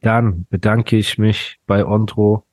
[0.00, 2.44] Dann bedanke ich mich bei Ondro,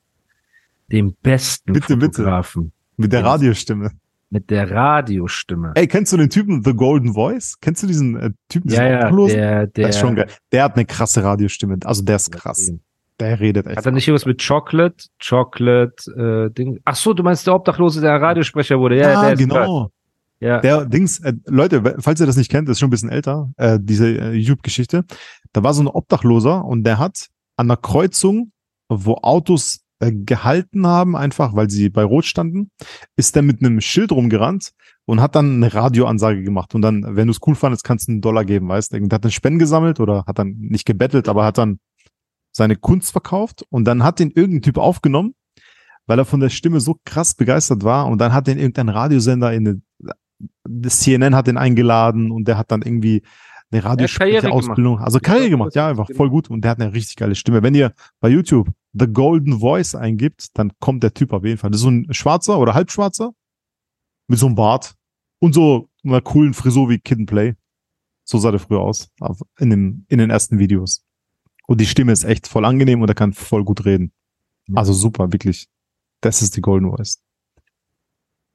[0.90, 2.22] dem besten Bitte, bitte.
[2.22, 3.26] Fotografen Mit der Ja.
[3.26, 3.90] Radiostimme.
[4.30, 5.72] mit der Radiostimme.
[5.76, 7.54] Ey, kennst du den Typen The Golden Voice?
[7.60, 8.68] Kennst du diesen äh, Typen?
[8.68, 9.36] diesen ja, ja, Obdachlosen?
[9.36, 10.26] der, der, das ist schon geil.
[10.52, 11.78] Der hat eine krasse Radiostimme.
[11.84, 12.72] Also der ist krass.
[13.20, 13.76] Der redet echt.
[13.78, 15.06] Hat er nicht irgendwas mit Chocolate?
[15.26, 16.80] Chocolate, äh, Ding.
[16.84, 18.98] Ach so, du meinst der Obdachlose, der Radiosprecher wurde.
[18.98, 19.66] Ja, ja, der ist krass.
[19.66, 19.90] genau.
[20.38, 20.60] Ja.
[20.60, 23.78] Der Dings, äh, Leute, falls ihr das nicht kennt, ist schon ein bisschen älter, äh,
[23.80, 25.04] diese äh, YouTube-Geschichte.
[25.54, 28.52] Da war so ein Obdachloser und der hat an einer Kreuzung,
[28.88, 32.70] wo Autos äh, gehalten haben, einfach weil sie bei Rot standen,
[33.16, 34.72] ist der mit einem Schild rumgerannt
[35.06, 36.74] und hat dann eine Radioansage gemacht.
[36.74, 39.00] Und dann, wenn du es cool fandest, kannst du einen Dollar geben, weißt du?
[39.00, 41.78] Der hat dann Spenden gesammelt oder hat dann nicht gebettelt, aber hat dann
[42.52, 45.34] seine Kunst verkauft und dann hat den irgendein Typ aufgenommen,
[46.06, 49.52] weil er von der Stimme so krass begeistert war und dann hat den irgendein Radiosender
[49.52, 49.82] in eine,
[50.68, 53.22] das CNN hat den eingeladen und der hat dann irgendwie
[53.70, 57.34] eine Radiosprecher-Ausbildung, also Karriere gemacht, ja, einfach voll gut und der hat eine richtig geile
[57.34, 57.62] Stimme.
[57.62, 61.70] Wenn ihr bei YouTube The Golden Voice eingibt, dann kommt der Typ auf jeden Fall.
[61.70, 63.32] Das ist so ein Schwarzer oder Halbschwarzer
[64.28, 64.94] mit so einem Bart
[65.40, 67.54] und so einer coolen Frisur wie Kid and Play.
[68.24, 69.10] So sah der früher aus,
[69.58, 71.04] in, dem, in den ersten Videos.
[71.66, 74.12] Und die Stimme ist echt voll angenehm und er kann voll gut reden.
[74.74, 75.68] Also super, wirklich.
[76.20, 77.22] Das ist die Golden Voice.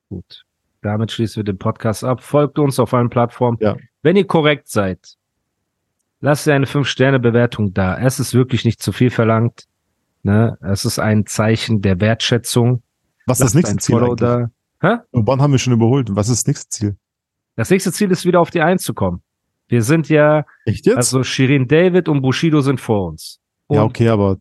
[0.10, 0.46] Gut.
[0.82, 2.24] Damit schließen wir den Podcast ab.
[2.24, 3.58] Folgt uns auf allen Plattformen.
[3.62, 3.78] Ja.
[4.02, 5.16] Wenn ihr korrekt seid,
[6.20, 7.98] lasst ihr eine 5-Sterne-Bewertung da.
[7.98, 9.68] Es ist wirklich nicht zu viel verlangt.
[10.24, 10.58] Ne?
[10.62, 12.82] Es ist ein Zeichen der Wertschätzung.
[13.28, 14.50] Was ist das nächste Ziel da.
[14.82, 14.98] Hä?
[15.12, 16.16] Wann haben wir schon überholt?
[16.16, 16.98] Was ist das nächste Ziel?
[17.56, 19.22] Das nächste Ziel ist wieder auf die Eins zu kommen.
[19.68, 20.98] Wir sind ja, Echt jetzt?
[20.98, 23.40] also Shirin David und Bushido sind vor uns.
[23.68, 24.38] Und ja, okay, aber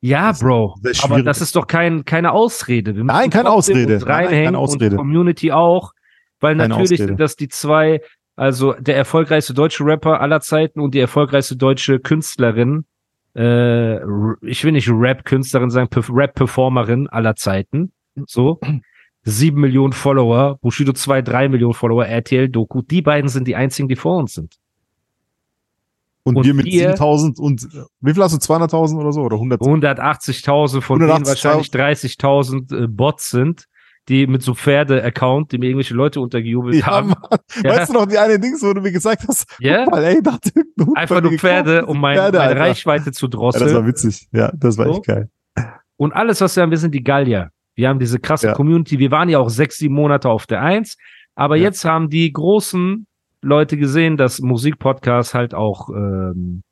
[0.00, 0.76] Ja, Das Bro.
[1.02, 2.94] Aber das ist doch kein, keine Ausrede.
[2.94, 3.94] Wir Nein, keine Ausrede.
[3.96, 4.90] uns Nein, reinhängen keine Ausrede.
[4.92, 5.92] und Community auch,
[6.40, 7.06] weil Keine natürlich Ausrede.
[7.08, 8.00] sind das die zwei,
[8.36, 12.84] also der erfolgreichste deutsche Rapper aller Zeiten und die erfolgreichste deutsche Künstlerin.
[13.36, 13.96] Äh,
[14.46, 17.92] ich will nicht Rap-Künstlerin sagen, Perf- Rap-Performerin aller Zeiten.
[18.26, 18.60] So.
[19.24, 22.82] Sieben Millionen Follower, Bushido zwei, drei Millionen Follower, RTL-Doku.
[22.82, 24.54] Die beiden sind die einzigen, die vor uns sind.
[26.28, 27.66] Und, Und wir mit wir- 7000 und
[28.00, 28.38] wie viel hast du?
[28.38, 29.22] 200.000 oder so?
[29.22, 29.60] Oder 100?
[29.60, 31.26] 180.000, von denen 180.000.
[31.28, 33.64] wahrscheinlich 30.000 äh, Bots sind,
[34.08, 37.14] die mit so Pferde-Account, die mir irgendwelche Leute untergejubelt Ja, haben.
[37.62, 37.70] Ja.
[37.70, 39.84] Weißt du noch die eine Dings, wo du mir gesagt hast, Ja?
[39.86, 40.38] mal, ey, da
[40.94, 42.60] Einfach nur Pferde, um mein, Pferde, meine Alter.
[42.60, 43.86] Reichweite zu Ja, das war drosseln.
[43.86, 44.28] witzig.
[44.32, 44.92] Ja, das war So.
[44.92, 45.28] echt geil.
[45.96, 47.50] Und alles, was wir haben, wir sind die Gallier.
[47.74, 48.52] Wir haben diese krasse Ja.
[48.54, 48.98] Community.
[48.98, 50.96] Wir waren ja auch sechs, sieben Monate auf der Eins.
[51.34, 53.06] Aber jetzt haben die großen
[53.42, 56.62] Leute gesehen, dass Musikpodcast halt auch ähm,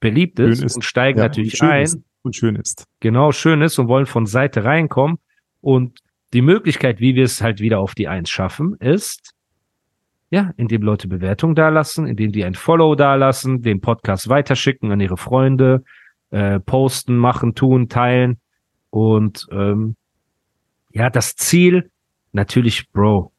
[0.00, 0.76] beliebt ist, ist.
[0.76, 1.82] und steigen Ja, natürlich und schön ein.
[1.82, 1.98] Ist.
[2.24, 2.86] Und schön ist.
[3.00, 5.18] genau schön ist und wollen von Seite reinkommen.
[5.60, 5.98] Und
[6.32, 9.34] die Möglichkeit, wie wir es halt wieder auf die Eins schaffen, ist,
[10.30, 15.16] ja, indem Leute Bewertungen dalassen, indem die ein Follow dalassen, den Podcast weiterschicken an ihre
[15.16, 15.84] Freunde,
[16.30, 18.38] äh, posten, machen, tun, teilen.
[18.90, 19.96] Und ähm,
[20.90, 21.90] ja, das Ziel,
[22.32, 23.31] natürlich, Bro,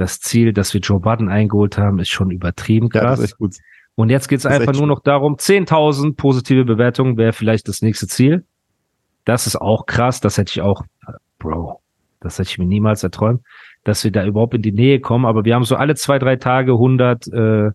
[0.00, 3.36] das Ziel, dass wir Joe Budden eingeholt haben, ist schon übertrieben Ja, krass.
[3.36, 3.54] gut.
[3.96, 7.82] Und jetzt geht's Das ist einfach nur noch darum, 10.000 positive Bewertungen wäre vielleicht das
[7.82, 8.44] nächste Ziel.
[9.26, 10.84] Das ist auch krass, das hätte ich auch,
[11.38, 11.82] Bro,
[12.20, 13.42] das hätte ich mir niemals erträumt,
[13.84, 15.26] dass wir da überhaupt in die Nähe kommen.
[15.26, 17.70] Aber wir haben so alle zwei, drei Tage 100 äh,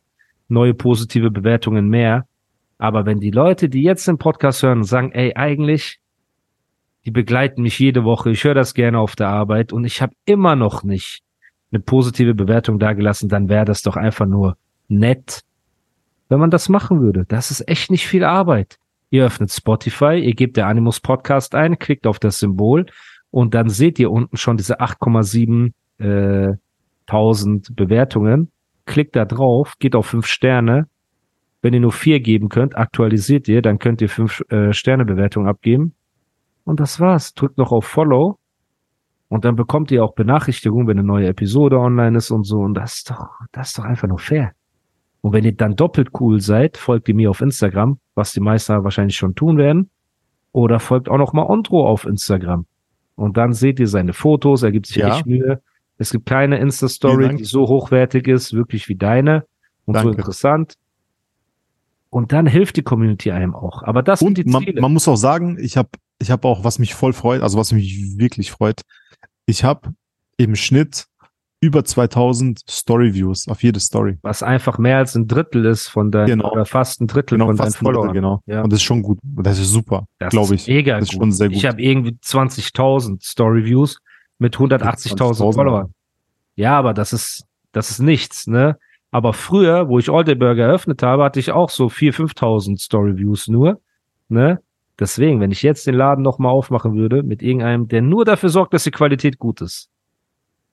[0.48, 2.26] neue positive Bewertungen mehr.
[2.80, 6.00] Aber wenn die Leute, die jetzt den Podcast hören, sagen, ey, eigentlich,
[7.06, 10.14] die begleiten mich jede Woche, ich höre das gerne auf der Arbeit und ich habe
[10.26, 11.25] immer noch nicht
[11.76, 15.42] eine positive Bewertung dagelassen, dann wäre das doch einfach nur nett,
[16.30, 17.26] wenn man das machen würde.
[17.28, 18.78] Das ist echt nicht viel Arbeit.
[19.12, 22.86] Ihr öffnet Spotify, ihr gebt der Animus Podcast ein, klickt auf das Symbol
[23.30, 26.56] und dann seht ihr unten schon diese 8,7 äh,
[27.08, 28.52] 1000 Bewertungen.
[28.86, 30.88] Klickt da drauf, geht auf fünf Sterne.
[31.62, 35.48] Wenn ihr nur vier geben könnt, aktualisiert ihr, dann könnt ihr fünf äh, Sterne Bewertung
[35.48, 35.96] abgeben.
[36.64, 37.34] Und das war's.
[37.34, 38.38] Drückt noch auf Follow
[39.30, 42.60] und dann bekommt ihr auch Benachrichtigungen, wenn eine neue Episode online ist und so.
[42.60, 44.52] Und das ist doch, das ist doch einfach nur fair.
[45.22, 48.84] Und wenn ihr dann doppelt cool seid, folgt ihr mir auf Instagram, was die meisten
[48.84, 49.90] wahrscheinlich schon tun werden.
[50.52, 52.66] Oder folgt auch noch mal Ontro auf Instagram.
[53.16, 55.16] Und dann seht ihr seine Fotos, er gibt sich Ja.
[55.16, 55.62] echt Mühe.
[55.98, 59.46] Es gibt keine Insta-Story, die so hochwertig ist, wirklich wie deine
[59.86, 60.18] und so Danke.
[60.18, 60.76] interessant.
[62.10, 63.84] Und dann hilft die Community einem auch.
[63.84, 64.82] Aber das Und sind die man, Ziele.
[64.82, 65.90] man muss auch sagen, ich habe
[66.20, 68.82] ich hab auch, was mich voll freut, also was mich wirklich freut,
[69.46, 69.94] ich habe
[70.38, 71.06] im Schnitt
[71.62, 74.18] über 2000 Story-Views auf jede Story.
[74.22, 76.52] was einfach mehr als ein Drittel ist von deinen, Genau.
[76.52, 78.14] oder fast ein Drittel Genau, von deinen ein Drittel, Followern.
[78.14, 78.44] genau.
[78.46, 78.62] Ja.
[78.62, 79.18] Und das ist schon gut.
[79.24, 80.68] Das ist super, glaube ich.
[80.68, 81.22] mega Das ist gut.
[81.22, 81.58] schon sehr gut.
[81.58, 84.00] Ich habe irgendwie 20.000 Story-Views
[84.38, 85.94] mit 180.000 20.000, Followern.
[86.56, 88.78] Ja, aber das ist, das ist nichts, ne?
[89.12, 92.78] Aber früher, wo ich All Day Burger eröffnet habe, hatte ich auch so 4.000, 5.000
[92.82, 93.80] Story-Views nur,
[94.28, 94.60] ne?
[95.00, 98.74] Deswegen, wenn ich jetzt den Laden nochmal aufmachen würde mit irgendeinem, der nur dafür sorgt,
[98.74, 99.90] dass die Qualität gut ist.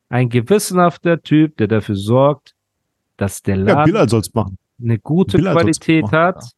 [0.08, 2.54] Ein gewissenhafter Typ, der dafür sorgt,
[3.16, 4.58] dass der ja, Laden Bilal soll's machen.
[4.80, 6.50] eine gute Bilal Qualität machen, hat, ja.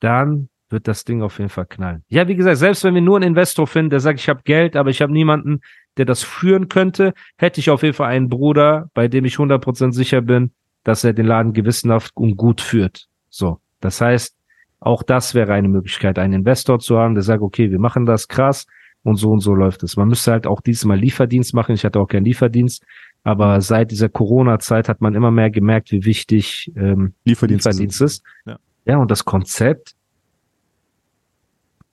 [0.00, 2.02] dann wird das Ding auf jeden Fall knallen.
[2.08, 4.74] Ja, wie gesagt, selbst wenn wir nur einen Investor finden, der sagt, ich habe Geld,
[4.74, 5.60] aber ich habe niemanden,
[5.96, 9.92] der das führen könnte, hätte ich auf jeden Fall einen Bruder, bei dem ich 100%
[9.92, 10.50] sicher bin,
[10.82, 13.06] dass er den Laden gewissenhaft und gut führt.
[13.28, 14.35] So, das heißt,
[14.80, 18.28] auch das wäre eine Möglichkeit, einen Investor zu haben, der sagt, okay, wir machen das
[18.28, 18.66] krass
[19.02, 19.96] und so und so läuft es.
[19.96, 21.74] Man müsste halt auch diesmal Lieferdienst machen.
[21.74, 22.84] Ich hatte auch keinen Lieferdienst,
[23.24, 27.66] aber seit dieser Corona-Zeit hat man immer mehr gemerkt, wie wichtig ähm, Lieferdienst.
[27.66, 28.22] Lieferdienst ist.
[28.44, 28.58] Ja.
[28.84, 29.94] ja, und das Konzept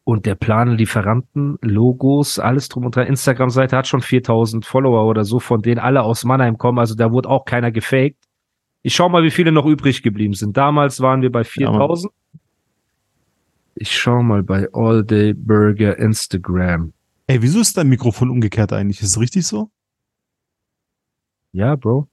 [0.03, 3.07] und der Plan, Lieferanten, Logos, alles drum und dran.
[3.07, 6.79] Instagram-Seite hat schon 4000 Follower oder so, von denen alle aus Mannheim kommen.
[6.79, 8.17] Also da wurde auch keiner gefaked.
[8.81, 10.57] Ich schau mal, wie viele noch übrig geblieben sind.
[10.57, 11.79] Damals waren wir bei Ja, Mann.
[11.79, 12.13] 4000.
[13.83, 16.93] ich schau mal bei All Day Burger Instagram.
[17.27, 19.01] Ey, wieso ist dein Mikrofon umgekehrt eigentlich?
[19.01, 19.69] Ist es richtig so?
[21.51, 22.07] Ja, Bro.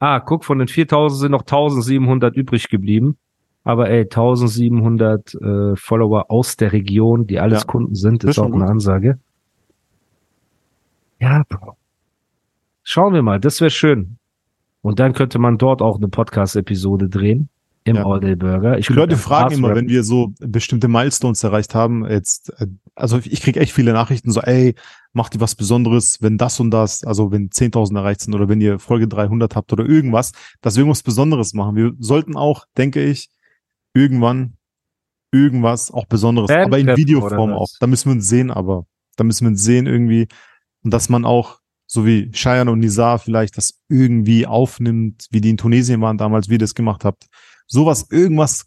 [0.00, 3.16] Ah, guck, von den 4000 sind noch 1700 übrig geblieben.
[3.64, 7.66] Aber ey, 1700 äh, Follower aus der Region, die alles Ja.
[7.66, 8.70] Kunden sind, ist ist auch schon eine gut.
[8.70, 9.18] Ansage.
[11.18, 11.78] Ja, Bro.
[12.82, 14.18] Schauen wir mal, das wäre schön.
[14.82, 17.48] Und dann könnte man dort auch eine Podcast-Episode drehen.
[17.86, 18.04] Im Ja.
[18.04, 18.78] All Day Burger.
[18.78, 22.66] Ich Die Leute fragen immer, wenn wir so bestimmte Milestones erreicht haben, jetzt, äh,
[22.96, 24.74] also ich krieg echt viele Nachrichten so, ey,
[25.12, 28.60] macht ihr was Besonderes, wenn das und das, also wenn 10.000 erreicht sind oder wenn
[28.60, 31.76] ihr Folge 300 habt oder irgendwas, dass wir irgendwas Besonderes machen.
[31.76, 33.28] Wir sollten auch, denke ich,
[33.94, 34.54] irgendwann
[35.30, 37.68] irgendwas auch Besonderes, Fan aber in Videoform auch.
[37.78, 38.84] Da müssen wir uns sehen, aber
[39.14, 40.26] da müssen wir uns sehen irgendwie
[40.82, 45.50] und dass man auch so wie Cheyenne und Nizar vielleicht das irgendwie aufnimmt, wie die
[45.50, 47.26] in Tunesien waren damals, wie ihr das gemacht habt.
[47.66, 48.66] Sowas, irgendwas,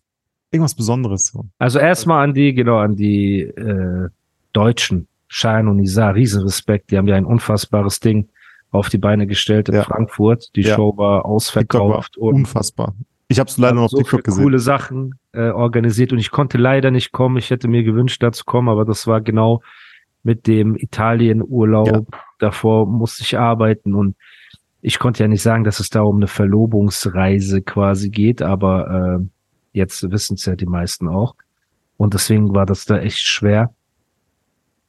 [0.52, 1.28] irgendwas Besonderes.
[1.28, 1.46] So.
[1.58, 4.10] Also erstmal an die, genau, an die äh,
[4.54, 6.92] Deutschen, Schein und Nisa, riesen Respekt.
[6.92, 8.30] Die haben ja ein unfassbares Ding
[8.72, 9.84] auf die Beine gestellt in Ja.
[9.84, 10.56] Frankfurt.
[10.56, 10.76] Die Ja.
[10.76, 12.94] Show war war ausverkauft und unfassbar.
[13.28, 14.44] Ich habe es leider noch auf so TikTok gesehen.
[14.44, 17.38] coole Sachen äh, organisiert und ich konnte leider nicht kommen.
[17.38, 19.62] Ich hätte mir gewünscht, da zu kommen, aber das war genau
[20.24, 21.88] mit dem Italien-Urlaub.
[22.12, 22.20] Ja.
[22.40, 24.16] Davor musste ich arbeiten und
[24.82, 29.26] ich konnte ja nicht sagen, dass es da um eine Verlobungsreise quasi geht, aber äh,
[29.74, 31.36] jetzt wissen es ja die meisten auch.
[31.98, 33.74] Und deswegen war das da echt schwer.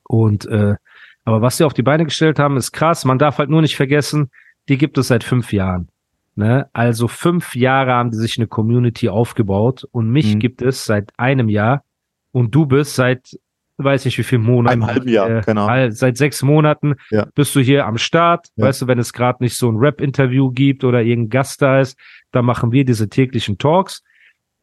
[0.05, 0.77] Und äh,
[1.25, 3.05] aber was sie auf die Beine gestellt haben, ist krass.
[3.05, 4.31] Man darf halt nur nicht vergessen,
[4.69, 5.89] die gibt es seit fünf Jahren.
[6.35, 6.69] Ne?
[6.73, 10.39] Also fünf Jahre haben die sich eine Community aufgebaut und mich Mhm.
[10.39, 11.85] gibt es seit einem Jahr
[12.33, 13.39] und du bist seit
[13.83, 14.83] weiß nicht wie viel Monaten.
[14.83, 17.27] Einem halben Jahr, äh, hal- Seit sechs Monaten Ja.
[17.35, 18.49] bist du hier am Start.
[18.57, 18.67] Ja.
[18.67, 21.99] Weißt du, wenn es gerade nicht so ein Rap-Interview gibt oder irgendein Gast da ist,
[22.33, 24.03] dann machen wir diese täglichen Talks.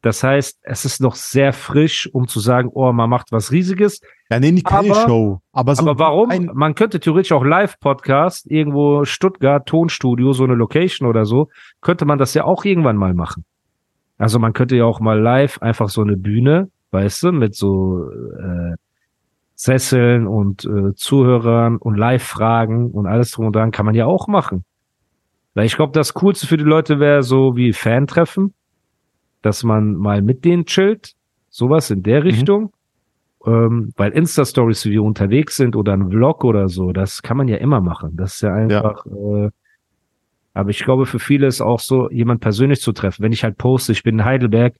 [0.00, 4.00] Das heißt, es ist noch sehr frisch, um zu sagen, oh, man macht was Riesiges.
[4.30, 5.40] Ja, nee, nicht keine Aber- Show.
[5.52, 6.50] Aber, so Aber warum?
[6.54, 11.48] Man könnte theoretisch auch Live-Podcast, irgendwo Stuttgart, Tonstudio, so eine Location oder so,
[11.80, 13.44] könnte man das ja auch irgendwann mal machen.
[14.18, 18.04] Also man könnte ja auch mal live einfach so eine Bühne, weißt du, mit so
[18.10, 18.74] äh,
[19.60, 24.28] Sesseln und äh, Zuhörern und Live-Fragen und alles drum und dran kann man ja auch
[24.28, 24.64] machen.
[25.54, 28.54] Weil ich glaube, das Coolste für die Leute wäre so wie Fan-Treffen,
[29.42, 31.14] dass man mal mit denen chillt,
[31.50, 32.26] sowas in der Mhm.
[32.26, 32.72] Richtung.
[33.44, 37.48] Ähm, weil Insta-Stories, wie wir unterwegs sind oder ein Vlog oder so, das kann man
[37.48, 38.10] ja immer machen.
[38.16, 39.50] Das ist ja einfach, Äh,
[40.54, 43.22] aber ich glaube, für viele ist auch so, jemand persönlich zu treffen.
[43.24, 44.74] Wenn ich halt poste, ich bin in Heidelberg,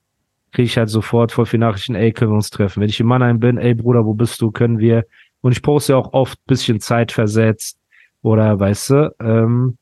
[0.53, 2.81] kriege ich halt sofort voll viele Nachrichten, ey, können wir uns treffen.
[2.81, 5.05] Wenn ich in Mannheim bin, ey Bruder, wo bist du, können wir.
[5.41, 7.79] Und ich poste ja auch oft bisschen zeitversetzt
[8.23, 9.77] oder weißt du, ähm,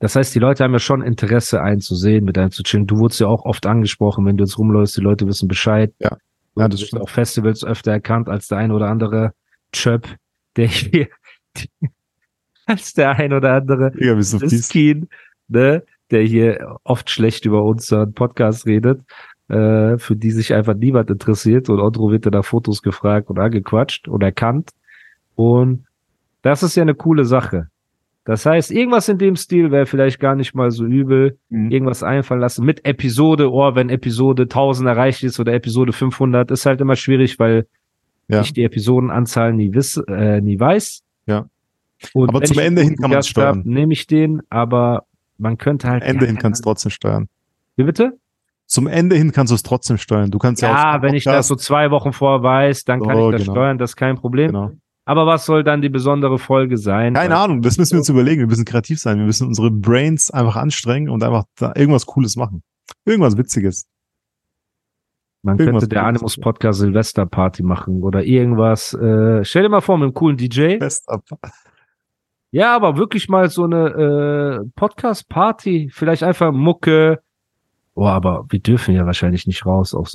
[0.00, 2.86] das heißt, die Leute haben ja schon Interesse einzusehen, mit einem zu chillen.
[2.86, 5.92] Du wurdest ja auch oft angesprochen, wenn du jetzt rumläufst, die Leute wissen Bescheid.
[5.98, 6.16] Ja.
[6.56, 7.02] Ja, Ja, du das stimmt.
[7.02, 9.34] auf Festivals öfter erkannt als der ein oder andere
[9.72, 10.08] Chöp,
[10.56, 11.08] der hier,
[12.66, 14.40] als der ein oder andere fies.
[14.40, 15.08] Miskin,
[15.48, 19.00] ne, der hier oft schlecht über unseren Podcast redet,
[19.48, 23.38] äh, für die sich einfach niemand interessiert und Otto wird dann nach Fotos gefragt und
[23.38, 24.70] angequatscht und erkannt.
[25.34, 25.84] Und
[26.42, 27.68] das ist ja eine coole Sache.
[28.24, 31.38] Das heißt, irgendwas in dem Stil wäre vielleicht gar nicht mal so übel.
[31.48, 31.70] Mhm.
[31.70, 33.50] Irgendwas einfallen lassen mit Episode.
[33.50, 37.66] Oh, wenn Episode 1000 erreicht ist oder Episode 500, ist halt immer schwierig, weil
[38.28, 38.42] Ja.
[38.42, 41.02] ich die Episodenanzahl nie, wiss, äh, nie weiß.
[41.26, 41.46] Ja.
[42.12, 43.62] Und Aber zum Ende hin kann hab, steuern.
[43.64, 45.04] Nehme ich den, aber
[45.40, 46.02] man könnte halt.
[46.02, 47.28] Ende hin kannst du trotzdem steuern.
[47.76, 48.18] Wie bitte?
[48.66, 50.30] Zum Ende hin kannst du es trotzdem steuern.
[50.30, 53.30] Du kannst ja, Ja, wenn ich das so zwei Wochen vorher weiß, dann kann So,
[53.30, 53.52] ich das genau.
[53.54, 54.52] steuern, das ist kein Problem.
[54.52, 54.70] Genau.
[55.06, 57.14] Aber was soll dann die besondere Folge sein?
[57.14, 58.42] Keine Ahnung, das müssen wir uns überlegen.
[58.42, 59.18] Wir müssen kreativ sein.
[59.18, 62.62] Wir müssen unsere Brains einfach anstrengen und einfach da irgendwas Cooles machen.
[63.04, 63.86] Irgendwas Witziges.
[65.42, 66.06] Man Irgendwas könnte der.
[66.06, 68.92] Animus Podcast Silvesterparty machen oder irgendwas.
[68.94, 70.76] Äh, stell dir mal vor, mit einem coolen DJ.
[70.76, 71.24] Best ab.
[72.52, 75.90] Ja, aber wirklich mal so eine äh, Podcast-Party.
[75.92, 77.22] Vielleicht einfach Mucke.
[77.94, 80.14] Oh, aber wir dürfen ja wahrscheinlich nicht raus aufs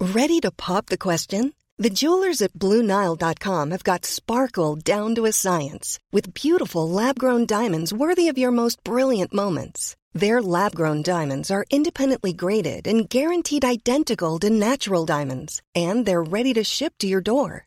[0.00, 1.52] Ready to pop the question?
[1.76, 7.46] The jewelers at BlueNile.com have got sparkle down to a science with beautiful lab grown
[7.46, 9.96] diamonds worthy of your most brilliant moments.
[10.14, 16.22] Their lab grown diamonds are independently graded and guaranteed identical to natural diamonds, and they're
[16.22, 17.66] ready to ship to your door.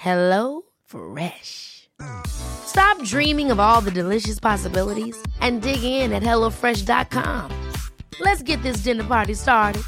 [0.00, 1.90] Hello Fresh.
[2.26, 7.50] Stop dreaming of all the delicious possibilities and dig in at HelloFresh.com.
[8.18, 9.82] Let's get this dinner party started.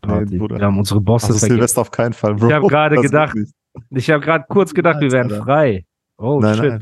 [0.00, 0.40] Party.
[0.40, 1.46] Wir haben unsere Bosse Also.
[1.46, 2.48] Silvester auf keinen Fall, Bro.
[2.48, 3.36] Ich hab gerade gedacht.
[3.90, 5.84] Ich habe gerade kurz gedacht, wir wären frei.
[6.16, 6.64] Oh Nein, shit.
[6.64, 6.80] nein.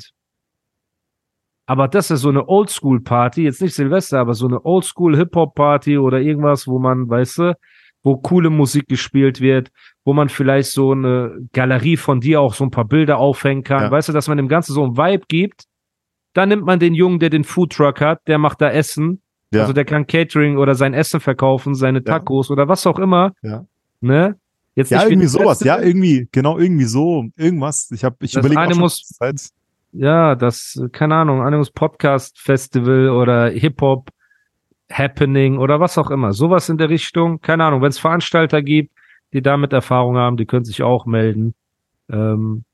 [1.66, 6.68] Aber das ist so eine Oldschool-Party, jetzt nicht Silvester, aber so eine Oldschool-Hip-Hop-Party oder irgendwas,
[6.68, 7.54] wo man, weißt du,
[8.02, 9.70] wo coole Musik gespielt wird,
[10.04, 13.82] wo man vielleicht so eine Galerie von dir auch so ein paar Bilder aufhängen kann.
[13.84, 13.90] Ja.
[13.90, 15.64] Weißt du, dass man dem Ganzen so einen Vibe gibt.
[16.34, 19.20] Dann nimmt man den Jungen, der den Foodtruck hat, der macht da Essen.
[19.52, 19.62] Ja.
[19.62, 23.32] Also der kann Catering oder sein Essen verkaufen, seine Tacos oder was auch immer.
[23.42, 23.64] Ja.
[24.00, 24.36] Ne?
[24.74, 25.60] Jetzt Ja, irgendwie sowas.
[25.60, 27.24] Ja, irgendwie, genau, irgendwie so.
[27.36, 27.90] Irgendwas.
[27.90, 29.18] Ich habe, ich Das überlege eine muss-
[29.92, 34.10] ja, das, keine Ahnung, Animus Podcast Festival oder Hip-Hop
[34.90, 36.32] Happening oder was auch immer.
[36.32, 37.40] Sowas in der Richtung.
[37.40, 38.90] Keine Ahnung, wenn es Veranstalter gibt,
[39.32, 41.54] die damit Erfahrung haben, die können sich auch melden.
[42.10, 42.64] Ähm,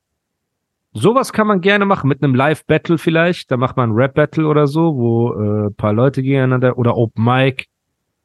[0.93, 3.51] sowas kann man gerne machen, mit einem Live-Battle vielleicht.
[3.51, 7.25] Da macht man ein Rap-Battle oder so, wo äh, ein paar Leute gegeneinander oder Open
[7.25, 7.67] Mic,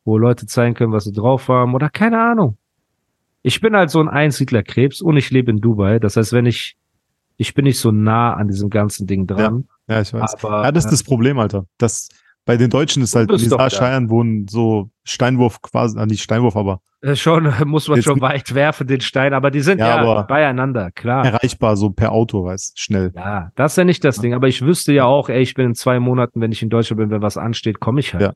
[0.06, 2.58] wo Leute zeigen können, was sie drauf haben oder keine Ahnung.
[3.42, 6.00] Ich bin halt so ein Einsiedlerkrebs und ich lebe in Dubai.
[6.00, 6.78] Das heißt, wenn ich,
[7.38, 9.68] ich bin nicht so nah an diesem ganzen Ding dran.
[9.88, 10.44] Ja, ich weiß.
[10.44, 11.66] Aber, ja, das ist das Problem, Alter.
[11.78, 12.10] Das,
[12.46, 13.70] bei den Deutschen ist halt, da.
[13.70, 18.54] Scheiern wohnen so Steinwurf quasi, ah, nicht Steinwurf, aber Äh, Schon muss man schon weit
[18.56, 21.26] werfen, den Stein, aber die sind Ja, ja, aber- beieinander, klar.
[21.26, 23.12] erreichbar, so per Auto, weißt schnell.
[23.16, 25.68] Ja, das ist ja nicht das Ding, aber ich wüsste ja auch, ey, ich bin
[25.68, 28.24] in zwei Monaten, wenn ich in Deutschland bin, wenn was ansteht, komme ich halt.
[28.24, 28.34] Ja.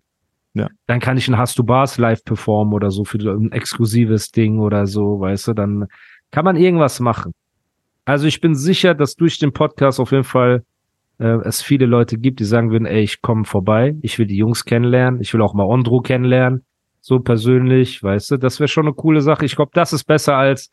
[0.55, 0.69] Ja.
[0.85, 4.59] Dann kann ich ein Hast du Bars live performen oder so für ein exklusives Ding
[4.59, 5.87] oder so, weißt du, dann
[6.29, 7.33] kann man irgendwas machen.
[8.05, 10.63] Also ich bin sicher, dass durch den Podcast auf jeden Fall
[11.19, 14.37] äh, es viele Leute gibt, die sagen würden, ey, ich komme vorbei, ich will die
[14.37, 16.65] Jungs kennenlernen, ich will auch mal Ondro kennenlernen,
[17.01, 19.45] so persönlich, weißt du, das wäre schon eine coole Sache.
[19.45, 20.71] Ich glaube, das ist besser als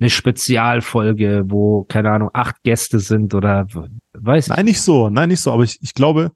[0.00, 3.66] eine Spezialfolge, wo, keine Ahnung, acht Gäste sind oder
[4.12, 6.32] weiß Nein, nicht so, nein, nicht so, aber ich, ich glaube,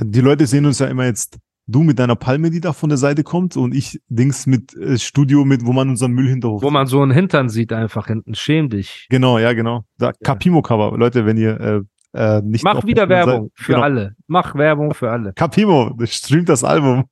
[0.00, 2.98] die Leute sehen uns ja immer jetzt, du mit deiner Palme, die da von der
[2.98, 6.62] Seite kommt und ich Dings mit äh, Studio mit, wo man unseren Müll hinterhof.
[6.62, 8.34] wo man so einen Hintern sieht einfach hinten.
[8.34, 9.06] Schäm dich.
[9.08, 9.84] Genau, ja, genau.
[9.98, 10.96] Da, Capimo-Cover.
[10.98, 11.80] Leute, wenn ihr äh,
[12.14, 13.84] äh, nicht Mach wieder der Werbung für genau.
[13.84, 14.16] alle.
[14.26, 15.32] Mach Werbung für alle.
[15.34, 17.04] Capimo, streamt das Album.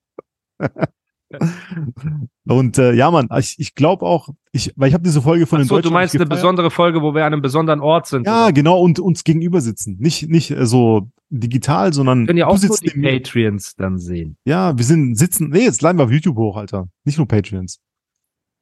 [2.46, 5.58] Und äh, ja, Mann, ich, ich glaube auch, ich, weil ich habe diese Folge von
[5.58, 8.26] den Achso, Deutschen du meinst eine besondere Folge, wo wir an einem besonderen Ort sind.
[8.26, 8.52] Ja, oder?
[8.52, 9.96] genau, und uns gegenüber sitzen.
[9.98, 12.90] Nicht, nicht äh, so digital, sondern können ja auch sitzt die.
[12.90, 14.36] Patreons dann sehen.
[14.44, 15.48] Ja, wir sind sitzen.
[15.48, 16.88] Nee, jetzt laden wir auf YouTube hoch, Alter.
[17.04, 17.80] Nicht nur Patreons.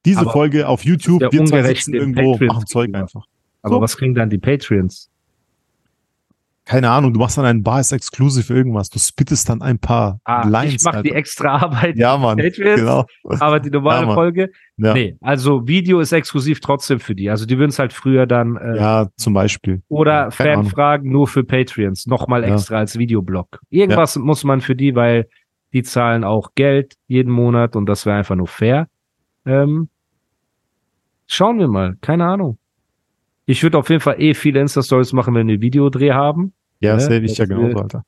[0.05, 3.25] Diese Aber Folge auf YouTube, wir zwei sitzen irgendwo, machen Zeug einfach.
[3.61, 3.81] Aber So.
[3.81, 5.11] was kriegen dann die Patreons?
[6.71, 8.89] Keine Ahnung, du machst dann ein Bars Exclusive irgendwas.
[8.89, 10.75] Du spittest dann ein paar Ah, Lines.
[10.75, 11.19] ich mache die Alter.
[11.19, 12.37] extra Arbeit, Ja, Mann.
[12.37, 13.05] Genau.
[13.25, 14.13] aber die normale Ja.
[14.13, 14.51] Folge.
[14.77, 14.93] Ja.
[14.93, 17.29] Nee, also Video ist exklusiv trotzdem für die.
[17.29, 19.81] Also die würden es halt früher dann äh, ja, zum Beispiel.
[19.89, 20.31] Oder Ahnung.
[20.31, 22.53] Fanfragen nur für Patreons, nochmal Ja.
[22.53, 23.59] extra als Videoblog.
[23.69, 25.27] Irgendwas muss man für die, weil
[25.73, 28.87] die zahlen auch Geld jeden Monat und das wäre einfach nur fair.
[29.45, 29.89] Ähm,
[31.27, 32.57] schauen wir mal, keine Ahnung.
[33.45, 36.53] Ich würde auf jeden Fall eh viele Insta-Stories machen, wenn wir Videodreh haben.
[36.81, 36.99] Ja, Ne?
[36.99, 38.03] safe ich ja Das genauso, Alter.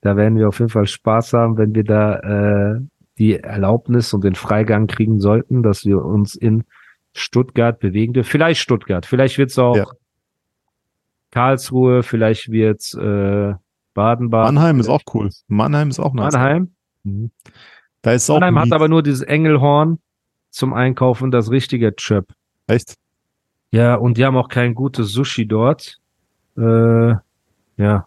[0.00, 2.80] Da werden wir auf jeden Fall Spaß haben, wenn wir da äh,
[3.18, 6.64] die Erlaubnis und den Freigang kriegen sollten, dass wir uns in
[7.12, 8.28] Stuttgart bewegen dürfen.
[8.28, 9.86] Vielleicht Stuttgart, vielleicht wird's auch Ja.
[11.30, 13.54] Karlsruhe, vielleicht wird's äh,
[13.94, 14.54] Baden-Baden.
[14.54, 15.30] Mannheim ist auch cool.
[15.48, 16.32] Mannheim ist auch nice.
[16.32, 16.74] Mannheim.
[17.04, 17.30] Mhm.
[18.02, 19.98] Da ist auch Mannheim hat aber nur dieses Engelhorn
[20.50, 22.26] zum Einkaufen, das richtige Chöp.
[22.66, 22.96] echt.
[23.70, 25.98] Ja, und die haben auch kein gutes Sushi dort.
[26.56, 27.14] Äh,
[27.76, 28.06] ja,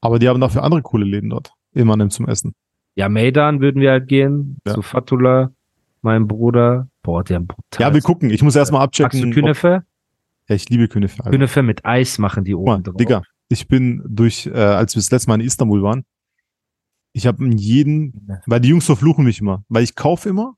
[0.00, 1.52] Aber die haben dafür andere coole Läden dort.
[1.72, 2.54] In Mannheim zum Essen.
[2.94, 4.74] ja, Maidan würden wir halt gehen, Ja.
[4.74, 5.52] zu Fatula,
[6.02, 6.88] mein Bruder.
[7.02, 7.80] Boah, die haben brutal.
[7.88, 8.30] Ja, wir gucken.
[8.30, 9.22] Ich muss erstmal Magst abchecken.
[9.22, 9.84] du ob- Künefe?
[10.48, 11.18] Ja, ich liebe Künefe.
[11.20, 11.30] Alter.
[11.30, 12.96] Künefe mit Eis machen die oben drauf.
[12.96, 16.04] Digga, ich bin durch, äh, als wir das letzte Mal in Istanbul waren,
[17.12, 20.54] ich habe in jeden, weil die Jungs verfluchen mich immer, weil ich kaufe immer,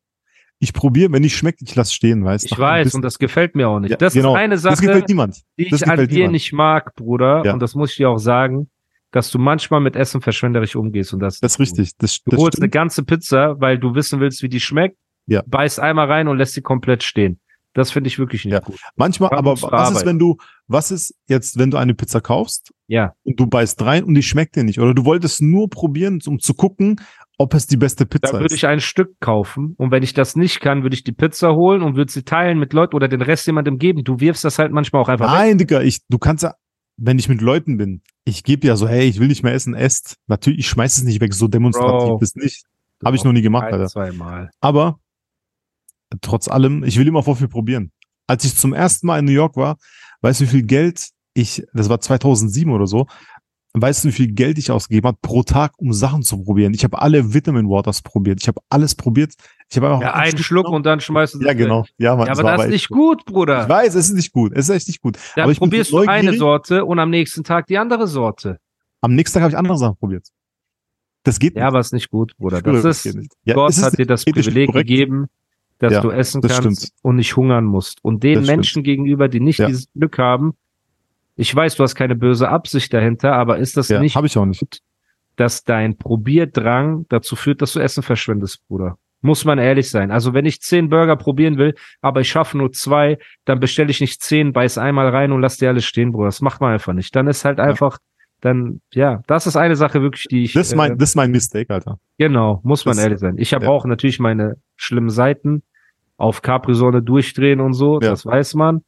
[0.60, 3.18] ich probiere, wenn nicht schmeckt, ich lass stehen, weißt Ich Nach ein weiß, und das
[3.18, 3.90] gefällt mir auch nicht.
[3.90, 4.34] Ja, das genau.
[4.34, 5.38] ist eine Das Sache, gefällt niemand.
[5.58, 6.32] die das ich an dir niemand.
[6.32, 7.42] nicht mag, Bruder.
[7.44, 7.52] Ja.
[7.54, 8.70] Und das muss ich dir auch sagen,
[9.10, 11.12] dass du manchmal mit Essen verschwenderisch umgehst.
[11.14, 11.96] Und das, Das ist richtig.
[11.98, 12.72] Das, Du das holst eine stimmt.
[12.74, 15.42] ganze Pizza, weil du wissen willst, wie die schmeckt, Ja.
[15.46, 17.40] beißt einmal rein und lässt sie komplett stehen.
[17.72, 18.58] Das finde ich wirklich nicht Ja.
[18.60, 18.80] gut.
[18.96, 20.06] Manchmal, Kann aber was ist, verarbeiten.
[20.08, 20.36] wenn du,
[20.66, 24.24] was ist jetzt, wenn du eine Pizza kaufst Ja, und du beißt rein und die
[24.24, 24.80] schmeckt dir nicht?
[24.80, 27.00] Oder du wolltest nur probieren, um zu gucken,
[27.40, 28.52] ob es die beste da Pizza würde ist.
[28.52, 31.82] ich ein Stück kaufen und wenn ich das nicht kann, würde ich die Pizza holen
[31.82, 34.04] und würde sie teilen mit Leuten oder den Rest jemandem geben.
[34.04, 35.38] Du wirfst das halt manchmal auch einfach weg.
[35.38, 36.52] Nein, Digga, ich, du kannst ja,
[36.98, 39.74] wenn ich mit Leuten bin, ich gebe ja so, hey, ich will nicht mehr essen,
[39.74, 40.16] esst.
[40.26, 42.18] Natürlich, ich schmeiß es nicht weg, so demonstrativ Bro.
[42.20, 42.64] ist nicht.
[43.02, 43.86] Habe ich noch nie gemacht, Ein, Alter.
[43.86, 44.50] zweimal.
[44.60, 44.98] Aber
[46.20, 47.90] trotz allem, ich will immer vor viel probieren.
[48.26, 49.78] Als ich zum ersten Mal in New York war,
[50.20, 53.06] weißt du, wie viel Geld ich, das war 2007 oder so,
[53.74, 56.74] weißt du, wie viel Geld ich ausgegeben habe pro Tag, um Sachen zu probieren?
[56.74, 58.40] Ich habe alle Vitamin Waters probiert.
[58.42, 59.34] Ich habe alles probiert.
[59.70, 60.76] Ich habe einfach Ja, ein einen Schluck genommen.
[60.78, 61.84] und dann schmeißt du es Ja, genau.
[61.98, 63.62] Ja, Mann, Ja, aber das ist nicht gut, Bruder.
[63.64, 64.52] Ich weiß, es ist nicht gut.
[64.54, 65.16] Es ist echt nicht gut.
[65.36, 66.36] Dann aber ich probierst du eine.
[66.36, 68.58] Sorte und am nächsten Tag die andere Sorte.
[69.00, 70.26] Am nächsten Tag habe ich andere Sachen probiert.
[71.22, 72.62] Das geht Ja, aber ist nicht gut, Bruder.
[72.62, 73.32] Das geht ist, nicht.
[73.44, 74.88] Ja, Gott es ist hat dir das Privileg korrekt.
[74.88, 75.26] gegeben,
[75.78, 76.98] dass Ja, du essen das kannst stimmt.
[77.02, 78.02] und nicht hungern musst.
[78.02, 78.56] Und den Das stimmt.
[78.56, 79.66] Menschen gegenüber, die nicht Ja.
[79.66, 80.54] dieses Glück haben,
[81.40, 84.36] ich weiß, du hast keine böse Absicht dahinter, aber ist das Ja, nicht habe ich
[84.38, 84.82] auch nicht.
[85.36, 88.98] dass dein Probierdrang dazu führt, dass du Essen verschwendest, Bruder.
[89.22, 90.10] Muss man ehrlich sein.
[90.10, 94.00] Also wenn ich zehn Burger probieren will, aber ich schaffe nur zwei, dann bestelle ich
[94.00, 96.28] nicht zehn, beiß einmal rein und lass die alle stehen, Bruder.
[96.28, 97.14] Das macht man einfach nicht.
[97.14, 97.98] Dann ist halt einfach,
[98.40, 101.16] dann, ja, das ist eine Sache wirklich, die ich, Das ist äh, mein, das ist
[101.16, 101.98] mein Mistake, Alter.
[102.16, 103.34] genau, muss man das- ehrlich sein.
[103.36, 103.70] Ich habe ja.
[103.70, 105.62] auch natürlich meine schlimmen Seiten
[106.16, 108.10] auf Capri-Sonne durchdrehen und so, Ja.
[108.10, 108.82] das weiß man.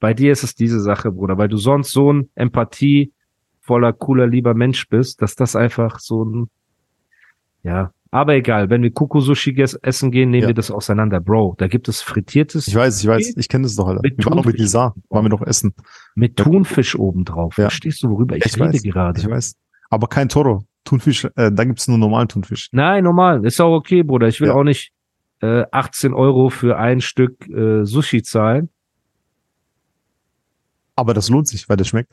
[0.00, 3.12] Bei dir ist es diese Sache, Bruder, weil du sonst so ein Empathie
[3.60, 6.50] voller cooler, lieber Mensch bist, dass das einfach so ein,
[7.62, 10.48] ja, aber egal, wenn wir Kuku-Sushi ges- essen gehen, nehmen Ja.
[10.48, 11.56] wir das auseinander, Bro.
[11.58, 14.00] Da gibt es frittiertes Ich weiß, ich weiß, ich kenne das doch, Alter.
[14.02, 14.56] Mit Wir waren noch mit.
[14.58, 15.74] Lisa, waren wir noch essen.
[16.14, 17.58] mit Thunfisch obendrauf.
[17.58, 17.64] Ja.
[17.64, 19.20] Verstehst du, worüber ich, Ich rede weiß, gerade?
[19.20, 19.56] Ich weiß.
[19.90, 20.64] Aber kein Toro.
[20.84, 22.68] Thunfisch, äh, da gibt's nur normalen Thunfisch.
[22.72, 23.44] Nein, normal.
[23.44, 24.28] Ist auch okay, Bruder.
[24.28, 24.54] Ich will Ja.
[24.54, 24.90] auch nicht
[25.42, 28.70] äh, 18 Euro für ein Stück äh, Sushi zahlen.
[30.98, 32.12] Aber das lohnt sich, weil das schmeckt.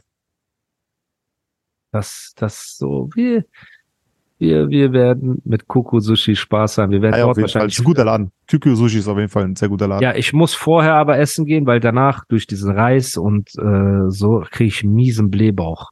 [1.92, 3.46] Das, das so, wir,
[4.38, 6.92] wir, wir werden mit Kuku Sushi Spaß haben.
[6.92, 7.54] Wir werden ja, auf dort jeden Fall.
[7.54, 7.74] Das wahrscheinlich.
[7.76, 8.32] ist ein guter Laden.
[8.48, 10.04] Kykyo Sushi ist auf jeden Fall ein sehr guter Laden.
[10.04, 14.44] Ja, ich muss vorher aber essen gehen, weil danach durch diesen Reis und äh, so
[14.52, 15.90] kriege ich einen miesen Blähbauch.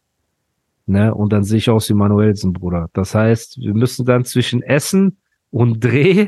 [0.85, 1.15] Ne?
[1.15, 2.89] Und dann sehe ich aus wie Manuelsen, Bruder.
[2.93, 5.17] Das heißt, wir müssen dann zwischen Essen
[5.49, 6.27] und Dreh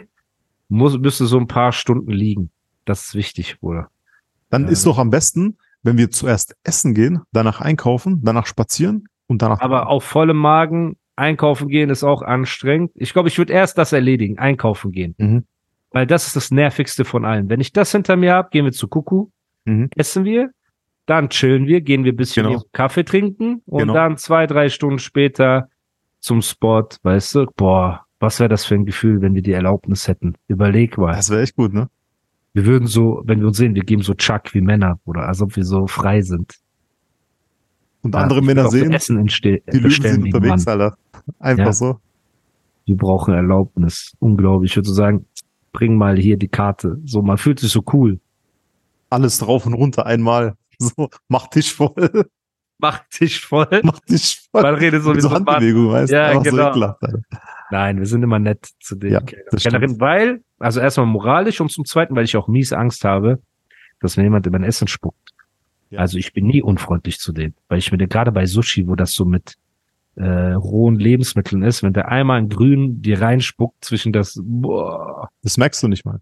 [0.69, 2.49] muss, müsste so ein paar Stunden liegen.
[2.85, 3.89] Das ist wichtig, Bruder.
[4.49, 4.69] Dann Ja.
[4.69, 9.61] ist doch am besten, wenn wir zuerst essen gehen, danach einkaufen, danach spazieren und danach.
[9.61, 12.91] Aber auf vollem Magen einkaufen gehen ist auch anstrengend.
[12.95, 15.15] Ich glaube, ich würde erst das erledigen, einkaufen gehen.
[15.17, 15.43] Mhm.
[15.91, 17.49] Weil das ist das nervigste von allen.
[17.49, 19.27] Wenn ich das hinter mir habe, gehen wir zu Kuku,
[19.65, 19.89] Mhm.
[19.95, 20.49] essen wir,
[21.05, 22.63] dann chillen wir, gehen wir ein bisschen Genau.
[22.73, 23.93] Kaffee trinken und Genau.
[23.93, 25.69] dann zwei, drei Stunden später
[26.19, 30.07] zum Sport, weißt du, boah, was wäre das für ein Gefühl, wenn wir die Erlaubnis
[30.07, 30.35] hätten?
[30.47, 31.13] Überleg mal.
[31.15, 31.89] Das wäre echt gut, ne?
[32.55, 35.41] Wir würden so, wenn wir uns sehen, wir geben so Chuck wie Männer, oder als
[35.41, 36.53] ob wir so frei sind.
[38.01, 40.79] Und Ja, andere Männer sehen, Essen die bestellen sind unterwegs, Mann.
[40.81, 40.97] Alter.
[41.39, 41.73] Einfach Ja.
[41.73, 41.99] so.
[42.85, 44.13] Wir brauchen Erlaubnis.
[44.19, 44.71] Unglaublich.
[44.71, 45.25] Ich würde so sagen,
[45.73, 46.97] bring mal hier die Karte.
[47.03, 48.21] So, man fühlt sich so cool.
[49.09, 50.55] Alles drauf und runter einmal.
[50.79, 52.25] So, mach Tisch voll.
[52.79, 53.81] Macht Tisch voll.
[53.83, 54.61] mach Tisch voll.
[54.61, 55.31] Man redet so wie so.
[55.31, 56.15] Handbewegung, weißt du?
[56.15, 56.43] Ja, genau.
[56.43, 57.01] so ekelhaft.
[57.71, 59.21] Nein, wir sind immer nett zu den Ja.
[59.21, 63.39] Kellnerinnen, weil, also erstmal moralisch und zum zweiten, weil ich auch mies Angst habe,
[63.99, 65.31] dass mir jemand in mein Essen spuckt.
[65.89, 65.99] Ja.
[65.99, 69.13] Also ich bin nie unfreundlich zu denen, weil ich mir gerade bei Sushi, wo das
[69.13, 69.55] so mit
[70.15, 75.57] äh, rohen Lebensmitteln ist, wenn der einmal in grün dir reinspuckt zwischen das, boah, Das
[75.57, 76.19] merkst du nicht mal.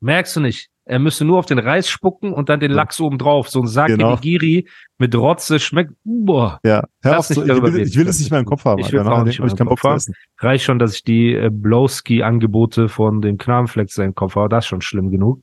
[0.00, 0.70] merkst du nicht.
[0.88, 3.48] Er müsste nur auf den Reis spucken und dann den Lachs oben drauf.
[3.50, 4.14] So ein Sack Genau.
[4.14, 8.30] Nigiri mit Rotze schmeckt, boah, Ja, hör auf, nicht ich, will, ich will es nicht
[8.30, 8.78] mehr im Kopf haben.
[8.80, 10.00] Ich will auch Nachher nicht mehr keinen im Kopf haben.
[10.38, 14.48] reicht schon, dass ich die äh, Blowski-Angebote von dem Knarrenflex im Kopf habe.
[14.48, 15.42] Das ist schon schlimm genug.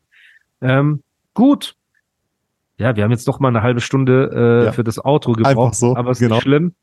[0.62, 1.04] Ähm,
[1.36, 1.76] gut.
[2.78, 4.72] Ja, wir haben jetzt noch mal eine halbe Stunde äh, Ja.
[4.72, 6.36] für das Outro gebraucht, so, aber ist genau.
[6.36, 6.74] nicht schlimm.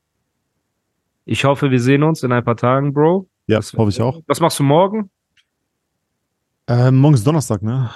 [1.24, 3.28] Ich hoffe, wir sehen uns in ein paar Tagen, Bro.
[3.48, 4.20] Ja, Das- hoffe ich auch.
[4.26, 5.10] Was machst du morgen?
[6.68, 7.90] Ähm, morgen ist Donnerstag, ne?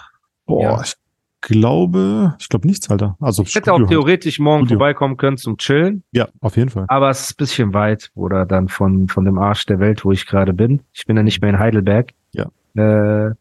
[0.47, 0.83] Boah, Ja.
[0.83, 0.95] ich
[1.43, 3.17] glaube, ich glaube nichts, Alter.
[3.21, 3.89] Also Ich hätte auch halt.
[3.89, 4.79] theoretisch morgen Studio.
[4.79, 6.87] vorbeikommen können zum Chillen, Ja, auf jeden Fall.
[6.89, 10.13] aber es ist ein bisschen weit, oder dann von, von dem Arsch der Welt, wo
[10.13, 10.81] ich gerade bin.
[10.93, 12.13] Ich bin ja nicht mehr in Heidelberg.
[12.33, 12.47] Ja.
[12.75, 13.35] Äh,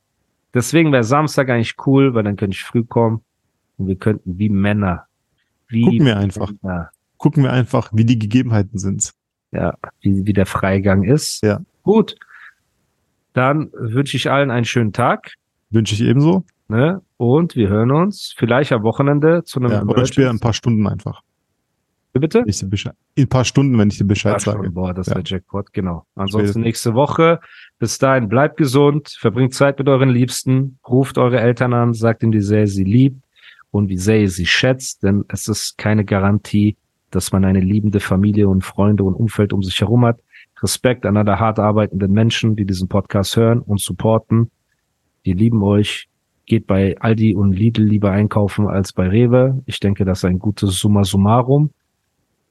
[0.53, 3.21] deswegen wäre Samstag eigentlich cool, weil dann könnte ich früh kommen
[3.77, 5.05] und wir könnten wie Männer.
[5.67, 6.51] Wie Gucken wir einfach.
[6.61, 9.13] Männer, Gucken wir einfach, wie die Gegebenheiten sind.
[9.51, 11.41] ja, wie, wie der Freigang ist.
[11.43, 11.61] Ja.
[11.81, 12.15] Gut.
[13.33, 15.33] Dann wünsche ich allen einen schönen Tag.
[15.71, 16.45] Wünsche ich ebenso.
[16.67, 17.01] Ne?
[17.17, 20.53] Und wir hören uns vielleicht am Wochenende zu einem Ja, oder später in ein paar
[20.53, 21.21] Stunden einfach.
[22.19, 22.43] Bitte?
[22.47, 24.71] Ich in ein paar Stunden, wenn ich dir Bescheid sage.
[24.71, 25.15] Boah, das Ja.
[25.15, 26.05] wäre Jackpot, genau.
[26.15, 27.41] Ansonsten nächste Woche.
[27.77, 32.31] Bis dahin, bleibt gesund, verbringt Zeit mit euren Liebsten, ruft eure Eltern an, sagt ihnen,
[32.31, 33.21] wie sehr ihr sie liebt
[33.71, 36.77] und wie sehr ihr sie schätzt, denn es ist keine Garantie,
[37.11, 40.21] dass man eine liebende Familie und Freunde und Umfeld um sich herum hat.
[40.63, 44.49] Respekt an alle hart arbeitenden Menschen, die diesen Podcast hören und supporten.
[45.25, 46.07] Die lieben euch.
[46.45, 49.61] Geht bei Aldi und Lidl lieber einkaufen als bei Rewe.
[49.65, 51.71] Ich denke, das ist ein gutes Summa summarum.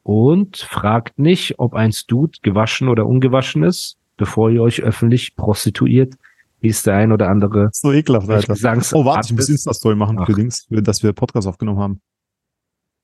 [0.02, 6.14] Und fragt nicht, ob ein Dude gewaschen oder ungewaschen ist, bevor ihr euch öffentlich prostituiert,
[6.60, 8.54] wie es der ein oder andere So ekelhaft, Alter.
[8.54, 10.26] Gesangs Oh, warte, ich muss Insta-Story machen Ach.
[10.26, 12.00] für, dass wir Podcast aufgenommen haben.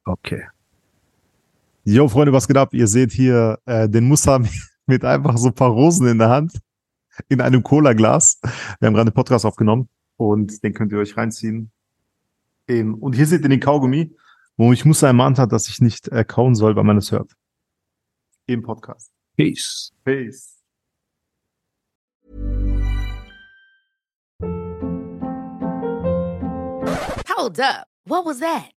[0.05, 0.43] Okay.
[1.85, 2.75] Jo, Freunde, was geht ab?
[2.75, 4.41] Ihr seht hier äh, den Musa
[4.87, 6.53] mit einfach so ein paar Rosen in der Hand
[7.29, 8.41] in einem Cola-Glas.
[8.79, 9.89] Wir haben gerade einen Podcast aufgenommen
[10.21, 11.73] und den könnt ihr euch reinziehen.
[12.69, 14.15] Und hier seht ihr den Kaugummi,
[14.59, 17.33] wo mich Musa ermahnt hat, dass ich nicht äh, kauen soll, weil man es hört.
[18.47, 19.11] Im Podcast.
[19.37, 19.93] Peace.
[20.05, 20.59] Peace.
[27.29, 27.87] Hold up.
[28.05, 28.80] What was that?